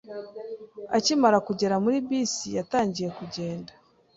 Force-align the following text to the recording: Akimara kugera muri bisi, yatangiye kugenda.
Akimara 0.97 1.37
kugera 1.47 1.75
muri 1.83 1.97
bisi, 2.07 2.47
yatangiye 2.57 3.09
kugenda. 3.17 3.71